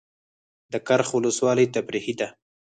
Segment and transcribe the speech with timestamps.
[0.71, 2.27] د کرخ ولسوالۍ تفریحي ده